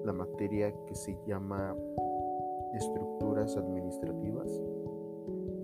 la 0.04 0.12
materia 0.12 0.72
que 0.86 0.94
se 0.94 1.18
llama 1.26 1.74
estructuras 2.74 3.56
administrativas 3.56 4.62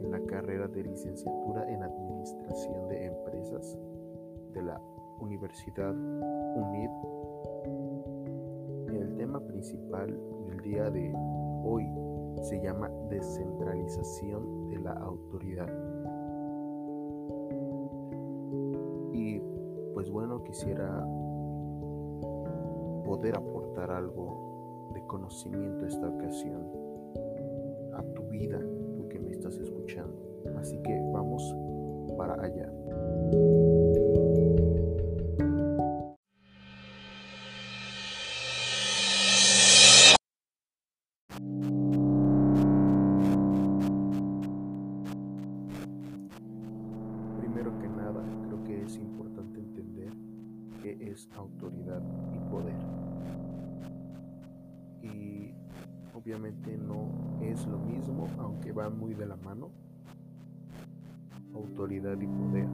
en 0.03 0.11
la 0.11 0.19
carrera 0.21 0.67
de 0.69 0.85
licenciatura 0.85 1.71
en 1.71 1.83
administración 1.83 2.89
de 2.89 3.05
empresas 3.07 3.79
de 4.53 4.63
la 4.63 4.81
Universidad 5.21 5.95
UNID. 5.95 6.91
El 8.95 9.17
tema 9.17 9.39
principal 9.41 10.19
del 10.47 10.63
día 10.63 10.89
de 10.91 11.13
hoy 11.65 11.87
se 12.43 12.61
llama 12.61 12.91
descentralización 13.09 14.69
de 14.69 14.79
la 14.79 14.93
autoridad. 14.93 15.69
Y 19.13 19.41
pues 19.95 20.11
bueno, 20.11 20.43
quisiera 20.45 21.05
poder 23.05 23.37
aportar 23.37 23.91
algo 23.91 24.91
de 24.95 25.05
conocimiento 25.07 25.87
esta 25.87 26.09
ocasión 26.09 26.63
a 27.95 28.03
tu 28.15 28.23
vida, 28.29 28.61
aunque 58.69 58.73
van 58.73 58.99
muy 58.99 59.15
de 59.15 59.27
la 59.27 59.37
mano. 59.37 59.71
Autoridad 61.55 62.21
y 62.21 62.27
poder. 62.27 62.69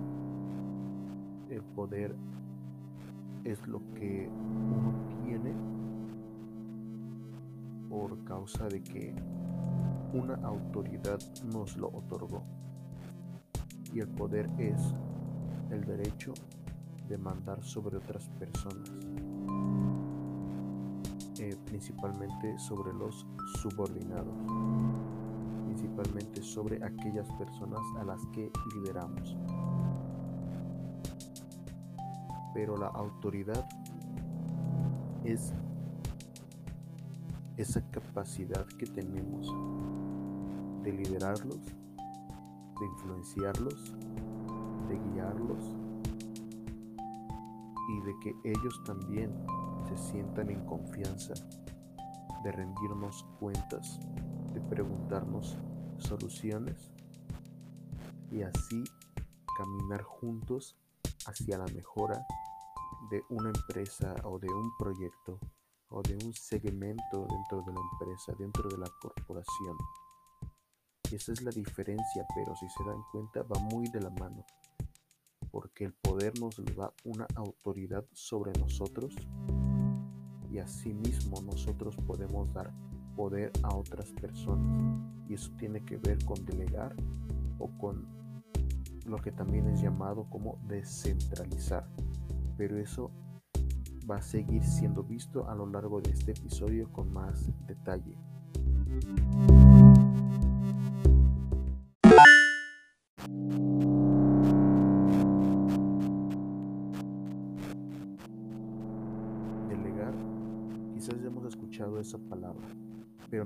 El 1.51 1.63
poder 1.75 2.15
es 3.45 3.67
lo 3.67 3.81
que 3.95 4.29
uno 4.29 4.93
tiene 5.25 5.53
por 7.89 8.25
causa 8.25 8.67
de 8.69 8.83
que 8.83 9.15
una 10.13 10.35
autoridad 10.47 11.19
nos 11.53 11.77
lo 11.77 11.89
otorgó. 11.89 12.43
Y 13.93 14.01
el 14.01 14.09
poder 14.09 14.49
es 14.59 14.81
el 15.71 15.85
derecho 15.85 16.35
de 17.09 17.19
mandar 17.19 17.63
sobre 17.63 17.99
otras 17.99 18.29
personas, 18.31 18.91
eh, 21.39 21.57
principalmente 21.67 22.59
sobre 22.59 22.93
los 22.95 23.27
subordinados, 23.61 24.35
principalmente 25.85 26.43
sobre 26.43 26.83
aquellas 26.83 27.31
personas 27.33 27.83
a 27.99 28.05
las 28.05 28.25
que 28.33 28.51
lideramos. 28.75 29.37
Pero 32.55 32.77
la 32.77 32.87
autoridad 32.89 33.67
es 35.25 35.53
esa 37.57 37.83
capacidad 37.91 38.67
que 38.79 38.87
tenemos 38.87 39.47
de 40.83 40.93
liderarlos, 40.93 41.61
de 41.67 42.87
influenciarlos, 42.87 43.95
de 44.89 44.99
guiarlos 45.13 45.77
y 47.91 48.01
de 48.01 48.15
que 48.23 48.35
ellos 48.45 48.83
también 48.85 49.31
se 49.89 49.97
sientan 49.97 50.49
en 50.51 50.65
confianza 50.65 51.35
de 52.43 52.53
rendirnos 52.53 53.27
cuentas, 53.39 54.01
de 54.55 54.61
preguntarnos 54.61 55.59
soluciones 55.99 56.91
y 58.31 58.43
así 58.43 58.85
caminar 59.57 60.03
juntos 60.03 60.77
hacia 61.27 61.59
la 61.59 61.67
mejora 61.67 62.27
de 63.11 63.23
una 63.31 63.51
empresa 63.51 64.15
o 64.25 64.39
de 64.39 64.49
un 64.49 64.77
proyecto 64.77 65.39
o 65.91 66.03
de 66.03 66.15
un 66.15 66.33
segmento 66.33 67.27
dentro 67.29 67.63
de 67.63 67.73
la 67.73 67.81
empresa, 67.93 68.33
dentro 68.39 68.69
de 68.69 68.79
la 68.79 68.91
corporación. 69.01 69.77
Esa 71.13 71.33
es 71.33 71.43
la 71.43 71.51
diferencia, 71.51 72.27
pero 72.35 72.57
si 72.57 72.69
se 72.69 72.83
dan 72.85 73.03
cuenta 73.13 73.43
va 73.43 73.61
muy 73.61 73.89
de 73.89 74.01
la 74.01 74.11
mano, 74.11 74.45
porque 75.51 75.85
el 75.85 75.93
poder 75.93 76.33
nos 76.41 76.57
da 76.75 76.93
una 77.05 77.27
autoridad 77.37 78.05
sobre 78.13 78.53
nosotros 78.59 79.15
y 80.51 80.59
asimismo 80.59 81.41
nosotros 81.43 81.97
podemos 82.07 82.53
dar 82.53 82.73
poder 83.15 83.53
a 83.63 83.75
otras 83.75 84.13
personas. 84.13 84.67
Y 85.29 85.35
eso 85.35 85.51
tiene 85.59 85.85
que 85.85 85.97
ver 85.97 86.23
con 86.25 86.45
delegar 86.45 86.95
o 87.59 87.69
con 87.79 88.07
lo 89.07 89.17
que 89.19 89.33
también 89.33 89.69
es 89.69 89.81
llamado 89.81 90.25
como 90.31 90.59
descentralizar. 90.67 91.87
Pero 92.57 92.79
eso 92.79 93.11
va 94.11 94.17
a 94.17 94.23
seguir 94.23 94.63
siendo 94.65 95.03
visto 95.03 95.49
a 95.49 95.55
lo 95.55 95.67
largo 95.67 96.01
de 96.01 96.11
este 96.11 96.33
episodio 96.33 96.91
con 96.93 97.13
más 97.13 97.51
detalle. 97.67 98.17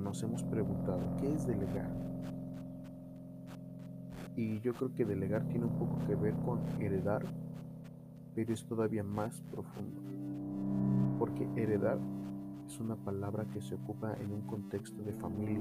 Nos 0.08 0.22
hemos 0.22 0.42
preguntado, 0.42 1.02
¿qué 1.20 1.34
es 1.34 1.46
delegar? 1.46 1.90
Y 4.36 4.58
yo 4.60 4.72
creo 4.72 4.94
que 4.94 5.04
delegar 5.04 5.44
tiene 5.48 5.66
un 5.66 5.78
poco 5.78 5.98
que 6.06 6.14
ver 6.14 6.32
con 6.46 6.60
heredar, 6.80 7.22
pero 8.34 8.54
es 8.54 8.64
todavía 8.64 9.04
más 9.04 9.42
profundo. 9.52 10.00
Porque 11.18 11.46
heredar 11.56 11.98
es 12.66 12.80
una 12.80 12.96
palabra 12.96 13.44
que 13.52 13.60
se 13.60 13.74
ocupa 13.74 14.14
en 14.18 14.32
un 14.32 14.40
contexto 14.46 15.02
de 15.02 15.12
familia 15.12 15.60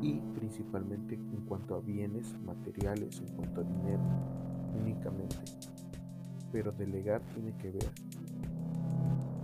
y 0.00 0.20
principalmente 0.36 1.16
en 1.16 1.44
cuanto 1.48 1.74
a 1.74 1.80
bienes 1.80 2.36
materiales, 2.46 3.20
en 3.20 3.34
cuanto 3.34 3.62
a 3.62 3.64
dinero 3.64 4.02
únicamente. 4.80 5.36
Pero 6.52 6.70
delegar 6.70 7.20
tiene 7.34 7.52
que 7.56 7.72
ver 7.72 7.90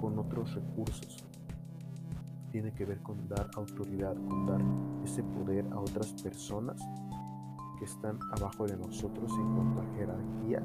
con 0.00 0.16
otros 0.16 0.54
recursos. 0.54 1.33
Tiene 2.54 2.72
que 2.72 2.84
ver 2.84 3.03
con 3.03 3.26
dar 3.28 3.50
autoridad, 3.56 4.15
con 4.15 4.47
dar 4.47 4.60
ese 5.03 5.25
poder 5.25 5.66
a 5.72 5.81
otras 5.81 6.12
personas 6.22 6.81
que 7.81 7.84
están 7.84 8.16
abajo 8.31 8.65
de 8.65 8.76
nosotros 8.76 9.28
en 9.37 9.56
cuanto 9.56 9.81
a 9.81 9.97
jerarquía 9.97 10.62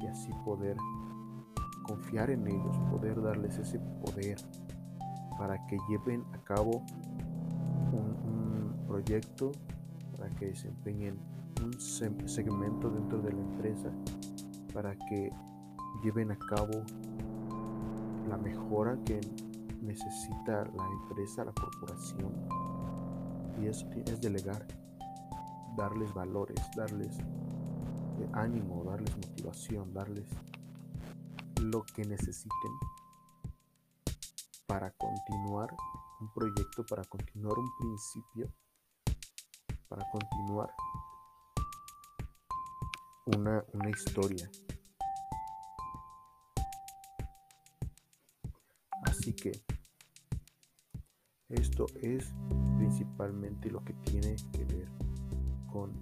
y 0.00 0.06
así 0.08 0.32
poder 0.44 0.76
confiar 1.84 2.30
en 2.30 2.48
ellos, 2.48 2.76
poder 2.90 3.22
darles 3.22 3.56
ese 3.56 3.78
poder 3.78 4.36
para 5.38 5.64
que 5.68 5.78
lleven 5.88 6.24
a 6.32 6.38
cabo 6.38 6.82
un, 7.92 8.16
un 8.28 8.86
proyecto, 8.88 9.52
para 10.16 10.28
que 10.30 10.46
desempeñen 10.46 11.16
un 11.64 11.72
segmento 12.28 12.90
dentro 12.90 13.22
de 13.22 13.32
la 13.32 13.40
empresa, 13.40 13.92
para 14.72 14.96
que 14.96 15.30
lleven 16.02 16.32
a 16.32 16.36
cabo 16.36 16.82
la 18.28 18.36
mejora 18.38 18.98
que 19.04 19.20
necesita 19.84 20.64
la 20.64 20.86
empresa, 21.02 21.44
la 21.44 21.52
corporación. 21.52 22.32
Y 23.60 23.66
eso 23.66 23.88
es 24.06 24.20
delegar, 24.20 24.66
darles 25.76 26.12
valores, 26.12 26.58
darles 26.76 27.16
ánimo, 28.32 28.84
darles 28.84 29.16
motivación, 29.16 29.92
darles 29.92 30.26
lo 31.60 31.84
que 31.84 32.04
necesiten 32.04 32.72
para 34.66 34.90
continuar 34.92 35.74
un 36.20 36.32
proyecto, 36.32 36.84
para 36.86 37.04
continuar 37.04 37.58
un 37.58 37.70
principio, 37.78 38.52
para 39.88 40.04
continuar 40.10 40.74
una, 43.26 43.64
una 43.72 43.90
historia. 43.90 44.50
Así 49.04 49.34
que 49.34 49.64
esto 51.48 51.86
es 52.00 52.34
principalmente 52.76 53.70
lo 53.70 53.84
que 53.84 53.92
tiene 53.92 54.36
que 54.52 54.64
ver 54.64 54.88
con 55.70 55.92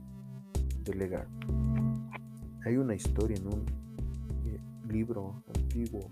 delegar. 0.84 1.28
Hay 2.64 2.76
una 2.76 2.94
historia 2.94 3.36
en 3.36 3.46
un 3.46 3.64
eh, 4.46 4.60
libro 4.88 5.42
antiguo, 5.54 6.10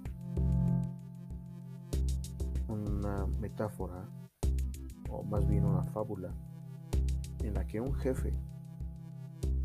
una 2.69 3.27
metáfora 3.41 4.09
o 5.09 5.23
más 5.23 5.47
bien 5.49 5.65
una 5.65 5.85
fábula, 5.85 6.33
en 7.41 7.55
la 7.55 7.67
que 7.67 7.81
un 7.81 7.95
jefe 7.95 8.33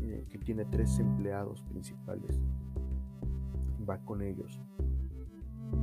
eh, 0.00 0.26
que 0.28 0.38
tiene 0.38 0.64
tres 0.64 0.98
empleados 0.98 1.62
principales 1.62 2.40
va 3.88 3.98
con 3.98 4.22
ellos 4.22 4.60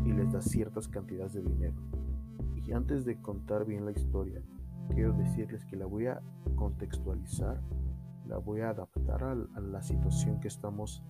y 0.06 0.12
les 0.12 0.32
da 0.32 0.42
ciertas 0.42 0.88
cantidades 0.88 1.34
de 1.34 1.42
dinero. 1.42 2.03
Y 2.66 2.72
antes 2.72 3.06
de 3.06 3.22
contar 3.22 3.66
bien 3.66 3.86
la 3.86 3.92
historia, 3.92 4.42
quiero 4.90 5.14
decirles 5.14 5.66
que 5.66 5.76
la 5.76 5.86
voy 5.86 6.08
a 6.08 6.22
contextualizar, 6.56 7.60
la 8.28 8.38
voy 8.38 8.62
a 8.62 8.70
adaptar 8.70 9.24
a, 9.24 9.36
la 9.36 9.82
situación 9.82 10.40
que 10.40 10.48
estamos 10.48 11.04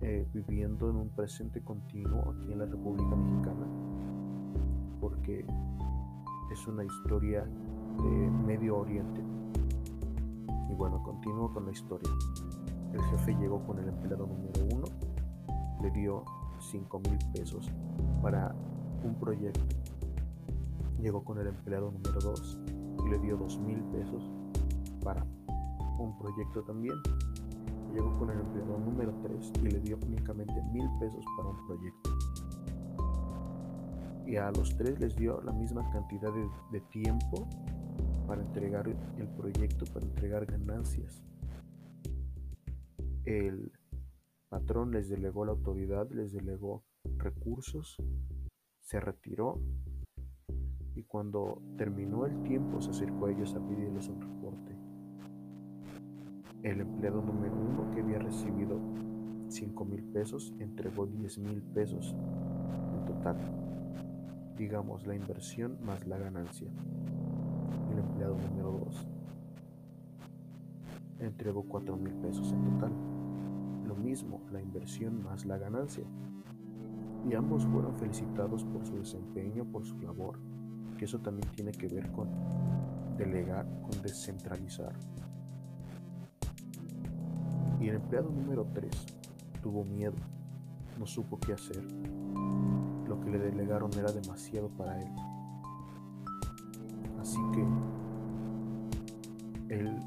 eh, 0.00 0.26
viviendo 0.32 0.88
en 0.90 0.96
un 0.96 1.08
presente 1.10 1.62
continuo 1.62 2.32
aquí 2.32 2.52
en 2.52 2.58
la 2.58 2.66
República 2.66 3.14
Mexicana, 3.14 3.66
porque 5.00 5.44
es 6.50 6.66
una 6.66 6.84
historia 6.84 7.44
de 7.44 8.30
Medio 8.46 8.78
Oriente. 8.78 9.20
Y 10.70 10.74
bueno, 10.74 11.02
continúo 11.02 11.52
con 11.52 11.66
la 11.66 11.72
historia. 11.72 12.10
El 12.94 13.02
jefe 13.02 13.34
llegó 13.36 13.64
con 13.66 13.78
el 13.78 13.88
empleado 13.88 14.26
número 14.26 14.74
uno, 14.74 14.84
le 15.82 15.90
dio 15.90 16.24
5 16.58 17.00
mil 17.00 17.18
pesos 17.32 17.70
para 18.22 18.54
un 19.04 19.14
proyecto. 19.16 19.91
Llegó 21.02 21.24
con 21.24 21.36
el 21.38 21.48
empleado 21.48 21.90
número 21.90 22.20
2 22.20 22.60
y 23.04 23.10
le 23.10 23.18
dio 23.18 23.36
2 23.36 23.58
mil 23.58 23.82
pesos 23.90 24.30
para 25.02 25.26
un 25.98 26.16
proyecto 26.16 26.62
también. 26.62 26.94
Llegó 27.92 28.16
con 28.20 28.30
el 28.30 28.38
empleado 28.38 28.78
número 28.78 29.12
3 29.24 29.52
y 29.64 29.68
le 29.68 29.80
dio 29.80 29.98
únicamente 30.06 30.54
mil 30.72 30.88
pesos 31.00 31.24
para 31.36 31.48
un 31.48 31.66
proyecto. 31.66 32.10
Y 34.26 34.36
a 34.36 34.52
los 34.52 34.76
tres 34.76 35.00
les 35.00 35.16
dio 35.16 35.42
la 35.42 35.50
misma 35.50 35.90
cantidad 35.90 36.32
de 36.70 36.80
tiempo 36.82 37.48
para 38.28 38.40
entregar 38.40 38.86
el 38.86 39.28
proyecto, 39.36 39.84
para 39.92 40.06
entregar 40.06 40.46
ganancias. 40.46 41.20
El 43.24 43.72
patrón 44.48 44.92
les 44.92 45.08
delegó 45.08 45.44
la 45.44 45.50
autoridad, 45.50 46.08
les 46.12 46.32
delegó 46.32 46.84
recursos, 47.18 47.96
se 48.80 49.00
retiró 49.00 49.58
y 50.94 51.02
cuando 51.04 51.62
terminó 51.76 52.26
el 52.26 52.42
tiempo 52.42 52.80
se 52.80 52.90
acercó 52.90 53.26
a 53.26 53.30
ellos 53.32 53.54
a 53.54 53.60
pedirles 53.60 54.08
un 54.08 54.20
reporte. 54.20 54.76
El 56.62 56.80
empleado 56.80 57.22
número 57.22 57.54
uno 57.54 57.90
que 57.90 58.00
había 58.00 58.18
recibido 58.18 58.78
5 59.48 59.84
mil 59.84 60.04
pesos 60.04 60.54
entregó 60.58 61.06
10 61.06 61.38
mil 61.38 61.62
pesos 61.62 62.14
en 62.94 63.04
total. 63.04 63.36
Digamos 64.56 65.06
la 65.06 65.14
inversión 65.14 65.78
más 65.84 66.06
la 66.06 66.18
ganancia. 66.18 66.68
El 67.90 67.98
empleado 67.98 68.36
número 68.36 68.84
2 68.86 69.08
entregó 71.20 71.64
4 71.64 71.96
mil 71.96 72.12
pesos 72.14 72.52
en 72.52 72.64
total 72.64 72.92
mismo, 74.02 74.40
la 74.52 74.60
inversión 74.60 75.22
más 75.22 75.46
la 75.46 75.56
ganancia. 75.56 76.04
Y 77.28 77.34
ambos 77.34 77.64
fueron 77.66 77.96
felicitados 77.96 78.64
por 78.64 78.84
su 78.84 78.98
desempeño, 78.98 79.64
por 79.64 79.86
su 79.86 79.98
labor, 80.00 80.38
que 81.02 81.06
eso 81.06 81.18
también 81.18 81.50
tiene 81.50 81.72
que 81.72 81.88
ver 81.88 82.12
con 82.12 82.28
delegar, 83.18 83.66
con 83.80 84.00
descentralizar. 84.02 84.92
Y 87.80 87.88
el 87.88 87.96
empleado 87.96 88.30
número 88.30 88.68
3 88.72 88.88
tuvo 89.64 89.84
miedo, 89.84 90.14
no 91.00 91.04
supo 91.04 91.40
qué 91.40 91.54
hacer. 91.54 91.82
Lo 93.08 93.20
que 93.20 93.30
le 93.30 93.40
delegaron 93.40 93.92
era 93.94 94.12
demasiado 94.12 94.68
para 94.68 94.96
él. 95.02 95.10
Así 97.20 97.40
que 97.52 97.66
él 99.74 99.98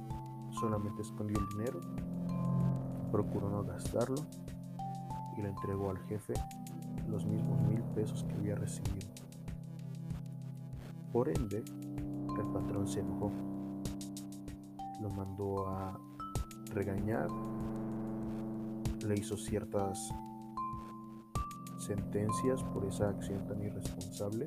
solamente 0.62 1.02
escondió 1.02 1.38
el 1.38 1.48
dinero 1.58 1.82
procuró 3.12 3.50
no 3.50 3.66
gastarlo 3.66 4.26
y 5.38 5.42
le 5.42 5.50
entregó 5.50 5.90
al 5.90 5.98
jefe 6.08 6.36
los 7.10 7.26
mismos 7.26 7.60
mil 7.68 7.82
pesos 7.96 8.24
que 8.24 8.34
había 8.36 8.56
recibido. 8.56 9.25
Por 11.16 11.30
ende, 11.30 11.64
el 12.38 12.46
patrón 12.52 12.86
se 12.86 13.00
enojó, 13.00 13.32
lo 15.00 15.10
mandó 15.12 15.66
a 15.66 15.98
regañar, 16.74 17.30
le 19.08 19.16
hizo 19.18 19.38
ciertas 19.38 20.10
sentencias 21.78 22.62
por 22.66 22.84
esa 22.84 23.12
acción 23.12 23.48
tan 23.48 23.64
irresponsable. 23.64 24.46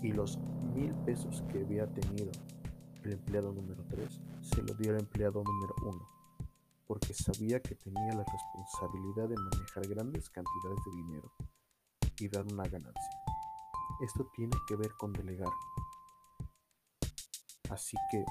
Y 0.00 0.12
los 0.12 0.38
mil 0.74 0.94
pesos 1.04 1.42
que 1.52 1.60
había 1.60 1.86
tenido 1.88 2.30
el 3.04 3.12
empleado 3.12 3.52
número 3.52 3.84
3 3.90 4.18
se 4.40 4.62
lo 4.62 4.72
dio 4.76 4.92
al 4.92 5.00
empleado 5.00 5.44
número 5.44 5.74
1 5.82 6.08
porque 6.86 7.12
sabía 7.12 7.60
que 7.60 7.74
tenía 7.74 8.14
la 8.14 8.24
responsabilidad 8.24 9.28
de 9.28 9.36
manejar 9.36 9.86
grandes 9.88 10.30
cantidades 10.30 10.78
de 10.86 11.02
dinero 11.02 11.32
y 12.18 12.28
dar 12.28 12.46
una 12.50 12.64
ganancia. 12.64 13.21
Esto 14.02 14.28
tiene 14.34 14.56
que 14.66 14.74
ver 14.74 14.90
con 14.98 15.12
delegar. 15.12 15.52
Así 17.70 17.96
que, 18.10 18.24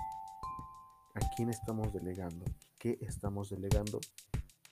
¿a 1.16 1.20
quién 1.36 1.50
estamos 1.50 1.94
delegando? 1.94 2.44
¿Qué 2.78 2.98
estamos 3.00 3.50
delegando? 3.50 4.02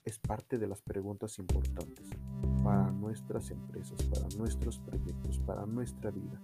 Es 0.04 0.20
parte 0.20 0.58
de 0.58 0.68
las 0.68 0.82
preguntas 0.82 1.40
importantes 1.40 2.10
para 2.66 2.92
nuestras 2.92 3.50
empresas, 3.50 4.04
para 4.04 4.28
nuestros 4.38 4.78
proyectos, 4.80 5.40
para 5.40 5.66
nuestra 5.66 6.12
vida. 6.12 6.42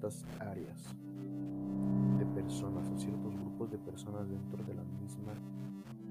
Ciertas 0.00 0.24
áreas 0.40 0.96
de 2.18 2.24
personas, 2.26 2.88
a 2.88 2.98
ciertos 2.98 3.34
grupos 3.34 3.70
de 3.70 3.78
personas 3.78 4.28
dentro 4.30 4.64
de 4.64 4.74
la 4.74 4.82
misma 4.82 5.34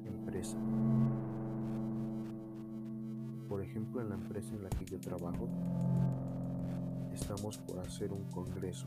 empresa. 0.05 0.57
Por 3.47 3.63
ejemplo, 3.63 4.01
en 4.01 4.09
la 4.09 4.15
empresa 4.15 4.53
en 4.53 4.63
la 4.63 4.69
que 4.69 4.85
yo 4.85 4.99
trabajo, 4.99 5.47
estamos 7.13 7.57
por 7.57 7.79
hacer 7.79 8.13
un 8.13 8.25
congreso 8.25 8.85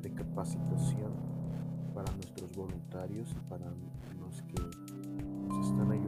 de 0.00 0.12
capacitación 0.12 1.12
para 1.94 2.12
nuestros 2.12 2.54
voluntarios 2.54 3.32
y 3.32 3.50
para 3.50 3.66
los 4.20 4.42
que 4.42 4.62
nos 5.48 5.66
están 5.66 5.90
ayudando 5.90 6.03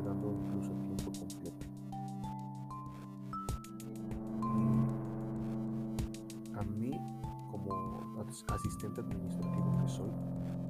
asistente 8.52 9.00
administrativo 9.00 9.78
que 9.82 9.88
soy, 9.88 10.10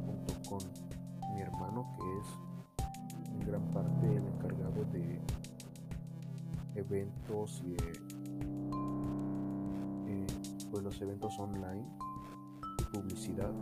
junto 0.07 0.35
con 0.49 0.59
mi 1.35 1.41
hermano, 1.41 1.87
que 1.97 2.19
es 2.19 2.27
en 3.33 3.41
gran 3.47 3.63
parte 3.73 4.07
el 4.07 4.27
encargado 4.27 4.85
de 4.93 5.21
eventos 6.75 7.63
y 7.65 7.75
eh, 10.09 10.27
pues 10.71 10.83
los 10.83 11.01
eventos 11.01 11.39
online 11.39 11.87
publicidad, 12.97 13.53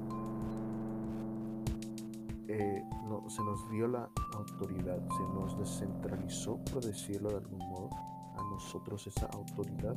eh, 2.49 2.85
se 3.29 3.43
nos 3.43 3.71
dio 3.71 3.89
la 3.89 4.09
autoridad, 4.35 4.99
se 5.09 5.23
nos 5.35 5.59
descentralizó, 5.59 6.59
por 6.73 6.85
decirlo 6.85 7.31
de 7.31 7.37
algún 7.37 7.59
modo, 7.59 7.91
a 8.37 8.43
nosotros 8.51 9.07
esa 9.07 9.27
autoridad 9.27 9.97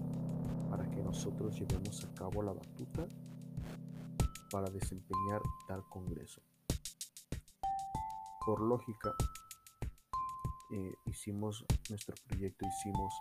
para 0.70 0.90
que 0.90 1.02
nosotros 1.02 1.60
llevemos 1.60 2.04
a 2.04 2.14
cabo 2.14 2.42
la 2.42 2.54
batuta 2.54 3.08
para 4.58 4.72
desempeñar 4.72 5.40
tal 5.68 5.88
congreso. 5.88 6.42
Por 8.44 8.60
lógica, 8.60 9.14
eh, 10.72 10.94
hicimos 11.06 11.64
nuestro 11.92 12.16
proyecto, 12.28 12.66
hicimos 12.66 13.14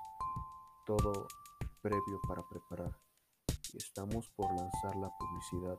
todo 0.86 1.26
previo 1.82 2.18
para 2.26 2.42
preparar 2.48 2.96
estamos 3.74 4.30
por 4.30 4.46
lanzar 4.54 4.96
la 4.96 5.10
publicidad 5.18 5.78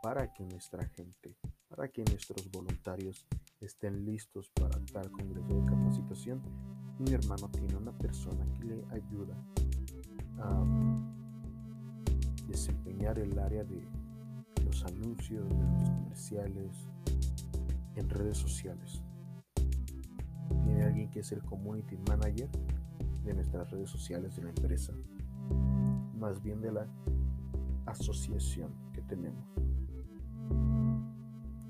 para 0.00 0.32
que 0.32 0.44
nuestra 0.44 0.86
gente, 0.90 1.36
para 1.68 1.88
que 1.88 2.04
nuestros 2.04 2.48
voluntarios 2.52 3.26
estén 3.60 4.04
listos 4.04 4.48
para 4.50 4.78
tal 4.92 5.10
congreso 5.10 5.48
de 5.48 5.64
capacitación. 5.66 6.40
Mi 7.00 7.12
hermano 7.12 7.50
tiene 7.50 7.74
una 7.74 7.98
persona 7.98 8.46
que 8.52 8.62
le 8.62 8.84
ayuda 8.92 9.34
a 10.38 10.64
desempeñar 12.46 13.18
el 13.18 13.36
área 13.40 13.64
de 13.64 14.03
los 14.64 14.84
anuncios, 14.84 15.48
de 15.48 15.54
los 15.54 15.90
comerciales 15.90 16.88
en 17.94 18.10
redes 18.10 18.38
sociales. 18.38 19.02
Tiene 20.64 20.84
alguien 20.84 21.10
que 21.10 21.20
es 21.20 21.32
el 21.32 21.42
community 21.42 21.96
manager 22.08 22.48
de 23.24 23.34
nuestras 23.34 23.70
redes 23.70 23.90
sociales 23.90 24.36
de 24.36 24.42
la 24.42 24.48
empresa, 24.50 24.92
más 26.18 26.42
bien 26.42 26.60
de 26.60 26.72
la 26.72 26.86
asociación 27.86 28.72
que 28.92 29.02
tenemos. 29.02 29.44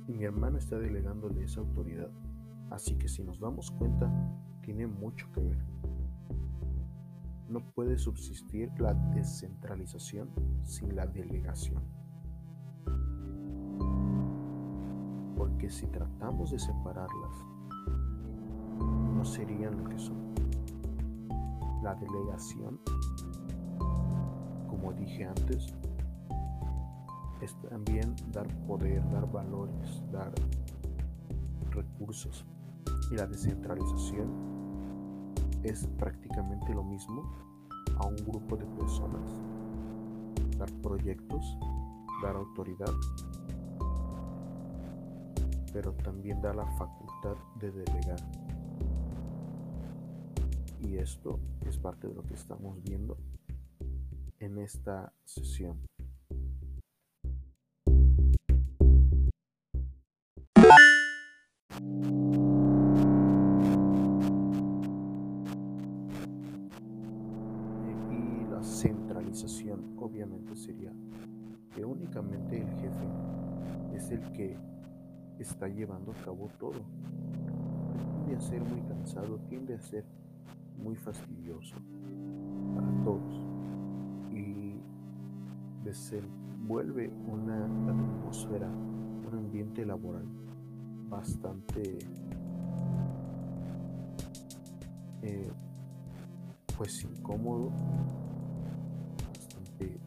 Y 0.07 0.13
mi 0.13 0.25
hermana 0.25 0.59
está 0.59 0.79
delegándole 0.79 1.45
esa 1.45 1.61
autoridad, 1.61 2.11
así 2.71 2.97
que 2.97 3.09
si 3.09 3.23
nos 3.23 3.41
damos 3.41 3.71
cuenta, 3.71 4.13
tiene 4.63 4.87
mucho 4.87 5.31
que 5.33 5.41
ver. 5.41 5.65
No 7.49 7.61
puede 7.73 7.99
subsistir 7.99 8.71
la 8.79 8.95
descentralización 8.95 10.31
sin 10.65 10.97
la 10.97 11.07
delegación. 11.07 11.83
Porque 15.37 15.71
si 15.71 15.87
tratamos 15.87 16.51
de 16.51 16.59
separarlas, 16.59 17.45
no 19.15 19.25
serían 19.25 19.83
lo 19.83 19.89
que 19.89 19.99
son. 19.99 20.17
La 21.83 21.95
delegación, 21.95 22.81
como 24.69 24.93
dije 24.93 25.27
antes, 25.27 25.75
es 27.41 27.55
también 27.69 28.15
dar 28.33 28.47
poder, 28.67 29.03
dar 29.11 29.31
valores, 29.31 30.03
dar 30.11 30.33
recursos. 31.71 32.45
Y 33.11 33.17
la 33.17 33.27
descentralización 33.27 34.55
es 35.63 35.87
prácticamente 35.99 36.73
lo 36.73 36.83
mismo 36.85 37.23
a 37.99 38.07
un 38.07 38.17
grupo 38.17 38.57
de 38.57 38.65
personas. 38.65 39.41
Dar 40.59 40.71
proyectos, 40.83 41.59
dar 42.23 42.37
autoridad, 42.37 42.93
pero 45.75 45.93
también 45.93 46.41
da 46.41 46.55
la 46.55 46.65
facultad 46.79 47.37
de 47.59 47.73
delegar. 47.73 48.21
Y 50.81 50.99
esto 50.99 51.41
es 51.67 51.77
parte 51.79 52.07
de 52.07 52.15
lo 52.15 52.23
que 52.23 52.35
estamos 52.35 52.81
viendo 52.85 53.19
en 54.39 54.59
esta 54.59 55.13
sesión. 55.25 55.81
Está 75.45 75.69
llevando 75.69 76.13
a 76.13 76.25
cabo 76.25 76.49
todo. 76.59 76.81
Tiende 78.25 78.37
a 78.37 78.41
ser 78.41 78.63
muy 78.63 78.81
cansado, 78.83 79.39
tiende 79.49 79.75
a 79.75 79.81
ser 79.81 80.05
muy 80.79 80.97
fastidioso 80.97 81.77
para 82.75 83.05
todos 83.05 83.43
y 84.33 84.75
desenvuelve 85.85 87.13
una 87.27 87.65
atmósfera, 87.65 88.69
un 88.69 89.39
ambiente 89.39 89.85
laboral 89.85 90.27
bastante 91.09 91.99
eh, 95.23 95.53
pues 96.77 97.05
incómodo, 97.05 97.71
bastante 99.29 100.01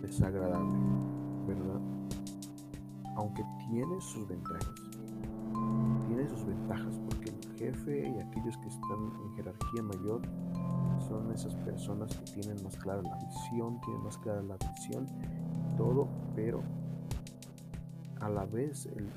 desagradable, 0.00 0.78
¿verdad? 1.46 1.95
Aunque 3.16 3.44
tiene 3.68 4.00
sus 4.00 4.28
ventajas, 4.28 4.74
tiene 6.06 6.28
sus 6.28 6.44
ventajas 6.44 6.98
porque 7.08 7.30
el 7.30 7.58
jefe 7.58 8.08
y 8.08 8.20
aquellos 8.20 8.56
que 8.58 8.68
están 8.68 9.12
en 9.24 9.34
jerarquía 9.34 9.82
mayor 9.82 10.22
son 11.08 11.30
esas 11.32 11.54
personas 11.56 12.14
que 12.16 12.40
tienen 12.40 12.62
más 12.62 12.76
clara 12.76 13.02
la 13.02 13.16
visión, 13.16 13.80
tienen 13.80 14.02
más 14.02 14.18
clara 14.18 14.42
la 14.42 14.56
visión, 14.56 15.06
todo, 15.76 16.08
pero 16.34 16.62
a 18.20 18.28
la 18.28 18.44
vez 18.46 18.86
el 18.86 19.08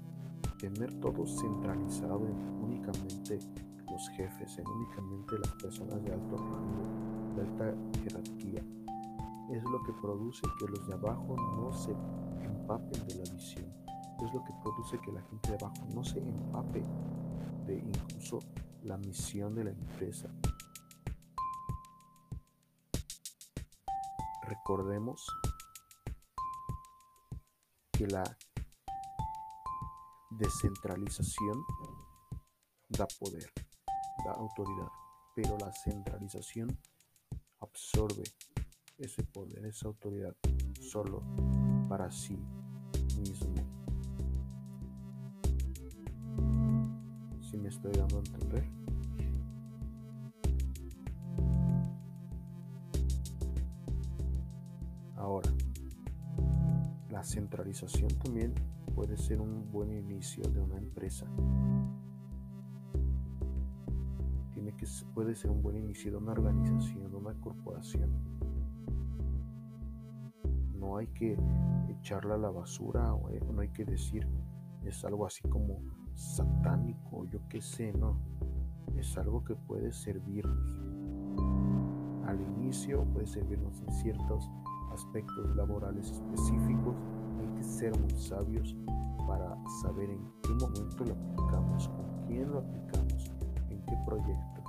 tener 0.60 0.94
todo 1.00 1.26
centralizado 1.26 2.28
en 2.28 2.64
únicamente 2.64 3.40
los 3.90 4.10
jefes, 4.10 4.58
en 4.58 4.68
únicamente 4.68 5.40
las 5.40 5.52
personas 5.54 6.04
de 6.04 6.14
alto 6.14 6.38
rango, 6.38 7.36
de 7.36 7.42
alta 7.42 7.74
jerarquía, 8.04 8.62
es 9.52 9.64
lo 9.64 9.82
que 9.84 9.94
produce 9.94 10.42
que 10.60 10.68
los 10.68 10.86
de 10.88 10.94
abajo 10.94 11.36
no 11.58 11.72
se 11.72 11.92
empapen 12.44 13.08
de 13.08 13.16
la 13.16 13.34
visión, 13.34 13.66
es 14.26 14.34
lo 14.34 14.44
que 14.44 14.54
produce 14.62 15.00
que 15.00 15.12
la 15.12 15.22
gente 15.24 15.52
de 15.52 15.56
abajo 15.56 15.86
no 15.94 16.04
se 16.04 16.20
empape 16.20 16.84
de 17.66 17.78
incluso 17.78 18.40
la 18.84 18.98
misión 18.98 19.56
de 19.56 19.66
la 19.66 19.72
empresa. 19.72 20.30
Recordemos 24.44 25.26
que 27.92 28.08
la 28.08 28.24
descentralización 30.32 31.64
da 32.88 33.06
poder, 33.20 33.52
da 34.26 34.32
autoridad, 34.32 34.90
pero 35.36 35.58
la 35.58 35.72
centralización 35.72 36.80
absorbe 37.60 38.24
ese 38.98 39.24
poder, 39.24 39.66
esa 39.66 39.88
autoridad 39.88 40.36
solo 40.80 41.22
para 41.88 42.12
sí 42.12 42.38
mismo. 43.18 43.79
Si 47.50 47.58
me 47.58 47.70
estoy 47.70 47.92
dando 47.94 48.18
a 48.18 48.20
entender. 48.20 48.64
Ahora, 55.16 55.50
la 57.10 57.24
centralización 57.24 58.10
también 58.20 58.54
puede 58.94 59.18
ser 59.18 59.42
un 59.42 59.72
buen 59.72 59.92
inicio 59.92 60.44
de 60.44 60.60
una 60.60 60.78
empresa. 60.78 61.26
Tiene 64.54 64.76
que, 64.76 64.86
puede 65.16 65.34
ser 65.34 65.50
un 65.50 65.64
buen 65.64 65.78
inicio 65.78 66.12
de 66.12 66.18
una 66.18 66.34
organización, 66.34 67.10
de 67.10 67.18
una 67.18 67.34
corporación. 67.42 68.12
No 70.76 70.98
hay 70.98 71.08
que 71.08 71.36
echarla 71.88 72.36
a 72.36 72.38
la 72.38 72.52
basura 72.52 73.12
o 73.16 73.28
eh, 73.32 73.42
no 73.52 73.62
hay 73.62 73.70
que 73.70 73.86
decir 73.86 74.28
es 74.84 75.04
algo 75.06 75.26
así 75.26 75.42
como 75.48 75.82
satánico, 76.16 77.26
yo 77.26 77.40
qué 77.50 77.62
sé, 77.62 77.94
no. 77.94 78.18
Es 78.98 79.18
algo 79.18 79.44
que 79.44 79.56
puede 79.56 79.92
servirnos. 79.92 80.80
Al 82.26 82.40
inicio 82.42 83.04
puede 83.06 83.28
servirnos 83.28 83.82
en 83.82 83.94
ciertos 83.94 84.50
aspectos 84.92 85.56
laborales 85.56 86.12
específicos 86.12 86.96
ser 87.64 87.98
muy 88.00 88.12
sabios 88.12 88.76
para 89.28 89.58
saber 89.82 90.10
en 90.10 90.20
qué 90.42 90.50
momento 90.54 91.06
lo 91.06 91.14
aplicamos, 91.14 91.88
con 91.90 92.28
quién 92.28 92.52
lo 92.52 92.60
aplicamos, 92.60 93.32
en 93.70 93.82
qué 93.86 93.98
proyecto. 94.06 94.64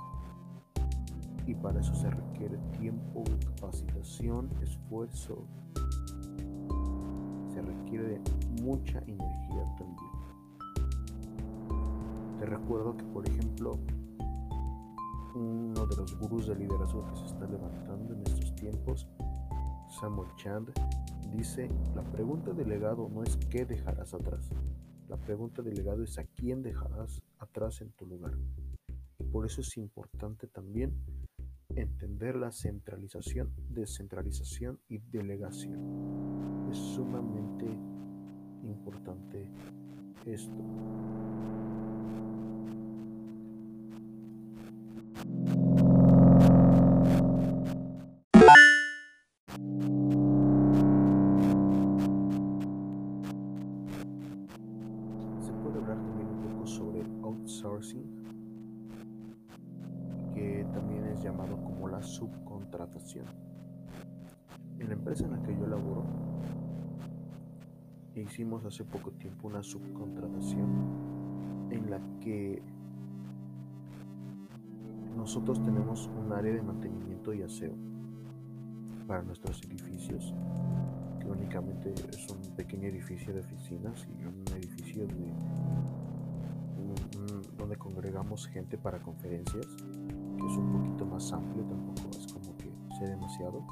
Y 1.47 1.55
para 1.55 1.79
eso 1.79 1.93
se 1.95 2.09
requiere 2.09 2.57
tiempo, 2.79 3.23
capacitación, 3.55 4.49
esfuerzo. 4.61 5.47
Se 7.53 7.61
requiere 7.61 8.21
mucha 8.61 8.99
energía 8.99 9.75
también. 9.77 9.90
Te 12.41 12.47
recuerdo 12.47 12.97
que, 12.97 13.03
por 13.03 13.29
ejemplo, 13.29 13.77
uno 15.35 15.85
de 15.85 15.95
los 15.95 16.17
gurús 16.17 16.47
de 16.47 16.55
liderazgo 16.55 17.05
que 17.05 17.15
se 17.15 17.25
está 17.25 17.45
levantando 17.45 18.15
en 18.15 18.21
estos 18.25 18.55
tiempos, 18.55 19.07
Samuel 19.99 20.27
Chand, 20.37 20.71
dice, 21.31 21.69
la 21.93 22.01
pregunta 22.01 22.51
del 22.51 22.67
legado 22.67 23.07
no 23.13 23.21
es 23.21 23.37
qué 23.51 23.63
dejarás 23.63 24.15
atrás. 24.15 24.49
La 25.07 25.17
pregunta 25.17 25.61
del 25.61 25.75
legado 25.75 26.01
es 26.01 26.17
a 26.17 26.23
quién 26.23 26.63
dejarás 26.63 27.21
atrás 27.37 27.79
en 27.81 27.91
tu 27.91 28.07
lugar. 28.07 28.33
Por 29.31 29.45
eso 29.45 29.61
es 29.61 29.77
importante 29.77 30.47
también 30.47 30.95
entender 31.75 32.37
la 32.37 32.51
centralización, 32.51 33.53
descentralización 33.69 34.79
y 34.89 34.97
delegación. 34.97 35.77
Es 36.71 36.77
sumamente 36.79 37.67
importante 38.63 39.47
esto. 40.25 40.57
Que 60.33 60.65
también 60.73 61.05
es 61.05 61.21
llamado 61.21 61.57
como 61.63 61.87
la 61.87 62.01
subcontratación. 62.01 63.25
En 64.79 64.87
la 64.87 64.93
empresa 64.93 65.25
en 65.25 65.31
la 65.31 65.41
que 65.43 65.55
yo 65.55 65.67
laboro, 65.67 66.03
hicimos 68.15 68.65
hace 68.65 68.83
poco 68.83 69.11
tiempo 69.11 69.47
una 69.47 69.63
subcontratación 69.63 71.69
en 71.69 71.89
la 71.89 71.99
que 72.19 72.61
nosotros 75.15 75.61
tenemos 75.63 76.07
un 76.07 76.33
área 76.33 76.53
de 76.53 76.61
mantenimiento 76.61 77.33
y 77.33 77.43
aseo 77.43 77.73
para 79.07 79.21
nuestros 79.23 79.61
edificios, 79.63 80.33
que 81.19 81.27
únicamente 81.27 81.93
es 81.93 82.27
un 82.29 82.55
pequeño 82.55 82.87
edificio 82.87 83.33
de 83.33 83.41
oficinas 83.41 84.07
y 84.19 84.25
un 84.25 84.43
edificio 84.57 85.05
de, 85.05 85.33
donde 87.61 87.77
congregamos 87.77 88.47
gente 88.47 88.77
para 88.77 88.99
conferencias, 89.01 89.67
que 89.67 90.45
es 90.47 90.57
un 90.57 90.71
poquito 90.71 91.05
más 91.05 91.31
amplio, 91.31 91.63
tampoco 91.63 92.09
es 92.17 92.33
como 92.33 92.57
que 92.57 92.71
sea 92.97 93.07
demasiado. 93.07 93.63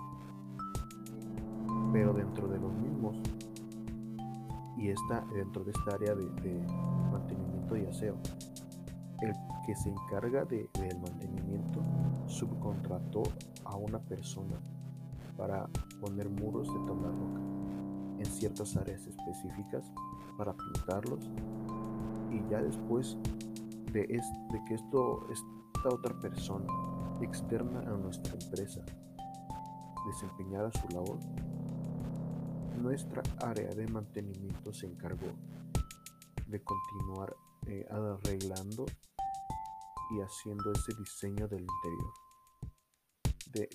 Pero 1.92 2.14
dentro 2.14 2.48
de 2.48 2.60
los 2.60 2.72
mismos, 2.72 3.18
y 4.78 4.90
está 4.90 5.26
dentro 5.34 5.64
de 5.64 5.72
esta 5.72 5.96
área 5.96 6.14
de 6.14 6.62
mantenimiento 7.12 7.78
y 7.78 7.86
aseo, 7.88 8.16
el 9.22 9.34
que 9.66 9.76
se 9.76 9.90
encarga 9.90 10.46
de, 10.46 10.70
del 10.80 11.00
mantenimiento 11.00 11.82
subcontrató 12.28 13.24
a 13.66 13.76
una 13.76 14.00
persona 14.00 14.56
para 15.36 15.68
poner 16.00 16.30
muros 16.30 16.68
de 16.68 16.80
tabla 16.86 17.10
roca 17.10 17.42
en 18.20 18.26
ciertas 18.26 18.78
áreas 18.78 19.06
específicas 19.08 19.92
para 20.38 20.54
pintarlos 20.54 21.30
y 22.32 22.50
ya 22.50 22.62
después 22.62 23.18
de, 23.92 24.02
de 24.02 24.66
que 24.68 24.76
esto 24.76 25.28
esta 25.32 25.90
otra 25.90 26.20
persona 26.20 26.68
externa 27.22 27.80
a 27.82 27.98
nuestra 27.98 28.34
empresa 28.34 28.82
desempeñara 30.08 30.72
su 30.72 30.96
labor 30.96 31.20
nuestra 32.80 33.22
área 33.46 33.70
de 33.70 33.88
mantenimiento 33.88 34.74
se 34.74 34.88
encargó 34.88 35.28
de 36.48 36.64
continuar 36.64 37.36
eh, 37.68 37.86
arreglando 37.92 38.86
y 40.12 40.22
haciendo 40.22 40.72
ese 40.72 40.94
diseño 40.98 41.48
del 41.48 41.62
interior 41.62 42.14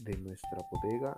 de, 0.03 0.19
nuestra 0.19 0.59
bodega 0.71 1.17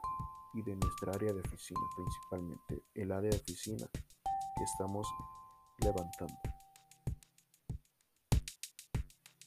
y 0.54 0.62
de 0.62 0.76
nuestra 0.76 1.12
área 1.12 1.32
de 1.32 1.40
oficina, 1.40 1.80
principalmente 1.96 2.82
el 2.94 3.12
área 3.12 3.30
de 3.30 3.36
oficina 3.36 3.86
que 3.92 4.64
estamos 4.64 5.06
levantando. 5.78 6.55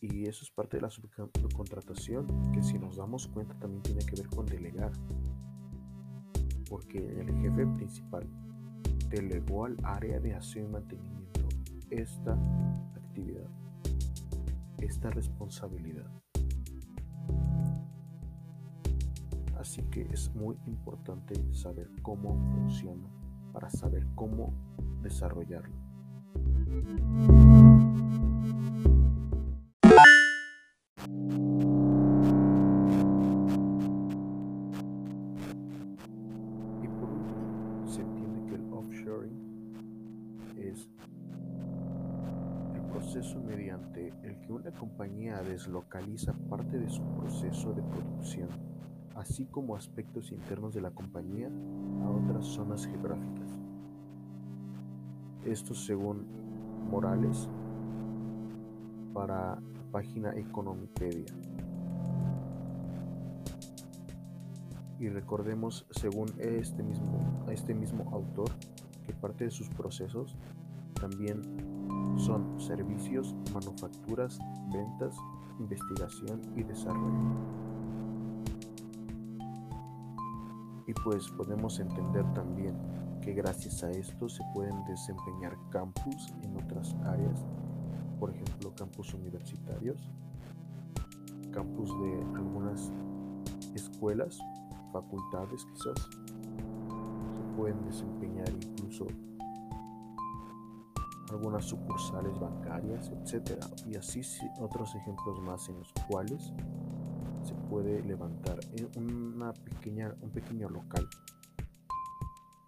Y 0.01 0.27
eso 0.27 0.43
es 0.43 0.51
parte 0.51 0.77
de 0.77 0.81
la 0.81 0.89
subcontratación, 0.89 2.51
que 2.51 2.63
si 2.63 2.79
nos 2.79 2.97
damos 2.97 3.27
cuenta 3.27 3.53
también 3.55 3.83
tiene 3.83 4.05
que 4.05 4.15
ver 4.15 4.29
con 4.29 4.45
delegar. 4.45 4.91
Porque 6.69 6.97
el 6.97 7.33
jefe 7.41 7.67
principal 7.67 8.27
delegó 9.09 9.65
al 9.65 9.77
área 9.83 10.19
de 10.19 10.35
aseo 10.35 10.65
y 10.65 10.71
mantenimiento 10.71 11.47
esta 11.89 12.33
actividad 12.95 13.49
esta 14.81 15.09
responsabilidad. 15.09 16.09
Así 19.57 19.83
que 19.91 20.01
es 20.01 20.33
muy 20.33 20.57
importante 20.65 21.35
saber 21.53 21.89
cómo 22.01 22.37
funciona 22.53 23.09
para 23.51 23.69
saber 23.69 24.07
cómo 24.15 24.53
desarrollarlo. 25.01 25.75
Deslocaliza 45.59 46.31
parte 46.49 46.79
de 46.79 46.89
su 46.89 47.03
proceso 47.17 47.73
de 47.73 47.81
producción, 47.81 48.47
así 49.15 49.45
como 49.45 49.75
aspectos 49.75 50.31
internos 50.31 50.73
de 50.73 50.79
la 50.79 50.91
compañía, 50.91 51.49
a 52.01 52.09
otras 52.09 52.45
zonas 52.45 52.85
geográficas. 52.85 53.49
Esto 55.43 55.75
según 55.75 56.25
Morales 56.89 57.49
para 59.13 59.59
página 59.91 60.33
Economipedia. 60.33 61.25
Y 64.97 65.09
recordemos, 65.09 65.85
según 65.91 66.27
este 66.39 66.83
mismo, 66.83 67.43
este 67.49 67.73
mismo 67.73 68.09
autor, 68.13 68.49
que 69.05 69.13
parte 69.13 69.43
de 69.43 69.51
sus 69.51 69.67
procesos 69.69 70.37
también 70.93 71.41
son 72.17 72.59
servicios, 72.61 73.35
manufacturas, 73.53 74.39
ventas, 74.71 75.17
investigación 75.59 76.41
y 76.55 76.63
desarrollo. 76.63 77.59
Y 80.87 80.93
pues 81.03 81.29
podemos 81.29 81.79
entender 81.79 82.25
también 82.33 82.75
que 83.21 83.33
gracias 83.33 83.83
a 83.83 83.91
esto 83.91 84.27
se 84.27 84.43
pueden 84.53 84.83
desempeñar 84.85 85.55
campus 85.69 86.33
en 86.41 86.57
otras 86.57 86.95
áreas, 87.05 87.45
por 88.19 88.31
ejemplo 88.31 88.73
campus 88.75 89.13
universitarios, 89.13 90.09
campus 91.51 91.89
de 92.01 92.23
algunas 92.35 92.91
escuelas, 93.75 94.39
facultades 94.91 95.65
quizás, 95.65 96.09
se 96.09 97.55
pueden 97.55 97.83
desempeñar 97.85 98.49
incluso 98.49 99.05
algunas 101.31 101.65
sucursales 101.65 102.37
bancarias, 102.39 103.09
etcétera, 103.09 103.67
y 103.85 103.95
así 103.95 104.21
otros 104.59 104.93
ejemplos 104.95 105.39
más 105.41 105.67
en 105.69 105.79
los 105.79 105.93
cuales 106.07 106.53
se 107.43 107.53
puede 107.69 108.01
levantar 108.03 108.59
una 108.95 109.53
pequeña, 109.53 110.13
un 110.21 110.31
pequeño 110.31 110.69
local 110.69 111.07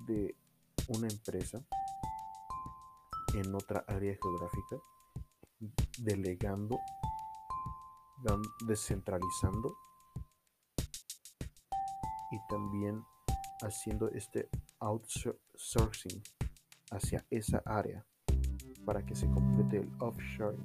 de 0.07 0.35
una 0.87 1.07
empresa 1.07 1.63
en 3.33 3.53
otra 3.55 3.83
área 3.87 4.15
geográfica, 4.21 4.77
delegando, 5.99 6.79
descentralizando 8.65 9.75
y 12.31 12.39
también 12.49 13.03
haciendo 13.61 14.09
este 14.09 14.49
outsourcing 14.79 16.21
hacia 16.91 17.25
esa 17.29 17.61
área 17.65 18.05
para 18.85 19.05
que 19.05 19.15
se 19.15 19.29
complete 19.29 19.77
el 19.77 19.89
offshore 19.99 20.57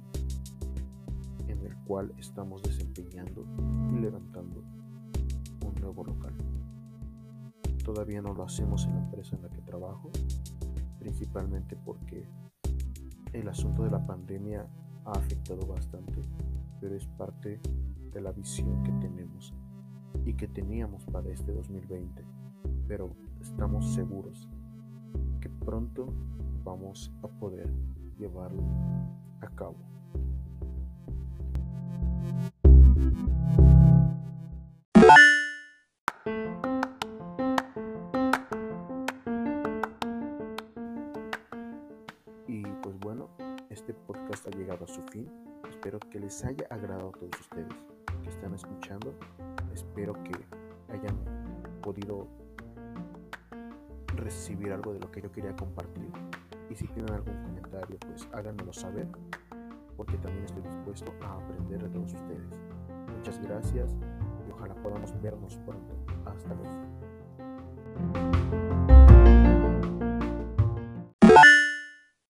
en 1.47 1.65
el 1.65 1.75
cual 1.85 2.13
estamos 2.17 2.61
desempeñando 2.63 3.45
y 3.91 3.99
levantando 3.99 4.63
un 5.65 5.75
nuevo 5.81 6.03
local. 6.03 6.33
Todavía 7.83 8.21
no 8.21 8.33
lo 8.33 8.43
hacemos 8.43 8.85
en 8.85 8.95
la 8.95 9.03
empresa 9.03 9.35
en 9.35 9.43
la 9.43 9.49
que 9.49 9.61
trabajo, 9.61 10.11
principalmente 10.99 11.77
porque 11.77 12.27
el 13.33 13.47
asunto 13.47 13.83
de 13.83 13.91
la 13.91 14.05
pandemia 14.05 14.67
ha 15.05 15.11
afectado 15.11 15.65
bastante, 15.65 16.21
pero 16.81 16.95
es 16.95 17.05
parte 17.05 17.61
de 18.11 18.21
la 18.21 18.31
visión 18.31 18.83
que 18.83 18.91
tenemos 18.93 19.53
y 20.25 20.33
que 20.33 20.47
teníamos 20.47 21.05
para 21.05 21.29
este 21.29 21.53
2020. 21.53 22.25
Pero 22.87 23.15
estamos 23.39 23.93
seguros 23.93 24.49
que 25.39 25.49
pronto 25.49 26.13
vamos 26.63 27.11
a 27.23 27.27
poder 27.27 27.71
llevarlo 28.17 28.63
a 29.41 29.47
cabo. 29.55 29.75
Y 42.47 42.63
pues 42.81 42.99
bueno, 42.99 43.29
este 43.69 43.93
podcast 43.93 44.47
ha 44.47 44.51
llegado 44.51 44.85
a 44.85 44.87
su 44.87 45.01
fin. 45.11 45.29
Espero 45.69 45.99
que 45.99 46.19
les 46.19 46.43
haya 46.43 46.65
agradado 46.69 47.09
a 47.09 47.11
todos 47.11 47.39
ustedes 47.39 47.73
que 48.23 48.29
están 48.29 48.53
escuchando. 48.53 49.13
Espero 49.73 50.13
que 50.23 50.31
hayan 50.91 51.17
podido 51.81 52.27
recibir 54.15 54.71
algo 54.71 54.93
de 54.93 54.99
lo 54.99 55.11
que 55.11 55.21
yo 55.21 55.31
quería 55.31 55.55
compartir 55.55 56.09
y 56.69 56.75
si 56.75 56.87
tienen 56.87 57.13
algún 57.13 57.35
comentario 57.43 57.97
pues 57.99 58.27
háganmelo 58.33 58.73
saber 58.73 59.07
porque 59.95 60.17
también 60.17 60.45
estoy 60.45 60.61
dispuesto 60.61 61.11
a 61.21 61.35
aprender 61.35 61.81
de 61.81 61.89
todos 61.89 62.13
ustedes. 62.13 62.47
Muchas 63.15 63.41
gracias 63.41 63.95
y 64.47 64.51
ojalá 64.51 64.75
podamos 64.75 65.19
vernos 65.21 65.57
pronto. 65.65 65.95
Hasta 66.25 66.53
luego. 66.53 68.26